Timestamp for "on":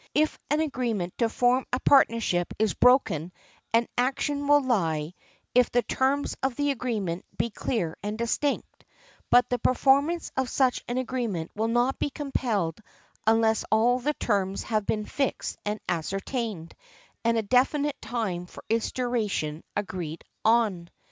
20.43-20.89